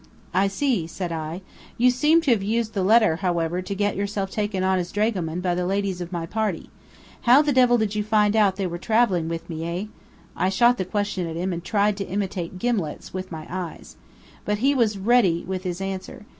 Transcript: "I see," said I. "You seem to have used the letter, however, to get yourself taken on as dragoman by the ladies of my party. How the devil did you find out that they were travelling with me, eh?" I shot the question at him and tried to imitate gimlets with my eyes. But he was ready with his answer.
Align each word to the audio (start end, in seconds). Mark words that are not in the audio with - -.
"I 0.33 0.47
see," 0.47 0.87
said 0.87 1.11
I. 1.11 1.41
"You 1.77 1.91
seem 1.91 2.21
to 2.21 2.31
have 2.31 2.41
used 2.41 2.73
the 2.73 2.81
letter, 2.81 3.17
however, 3.17 3.61
to 3.61 3.75
get 3.75 3.95
yourself 3.95 4.31
taken 4.31 4.63
on 4.63 4.79
as 4.79 4.91
dragoman 4.91 5.41
by 5.41 5.53
the 5.53 5.67
ladies 5.67 6.01
of 6.01 6.11
my 6.11 6.25
party. 6.25 6.71
How 7.21 7.43
the 7.43 7.53
devil 7.53 7.77
did 7.77 7.93
you 7.93 8.03
find 8.03 8.35
out 8.35 8.55
that 8.55 8.63
they 8.63 8.65
were 8.65 8.79
travelling 8.79 9.29
with 9.29 9.47
me, 9.47 9.63
eh?" 9.63 9.85
I 10.35 10.49
shot 10.49 10.79
the 10.79 10.85
question 10.85 11.27
at 11.27 11.35
him 11.35 11.53
and 11.53 11.63
tried 11.63 11.97
to 11.97 12.07
imitate 12.09 12.57
gimlets 12.57 13.13
with 13.13 13.31
my 13.31 13.45
eyes. 13.47 13.95
But 14.43 14.57
he 14.57 14.73
was 14.73 14.97
ready 14.97 15.43
with 15.45 15.61
his 15.65 15.79
answer. 15.79 16.25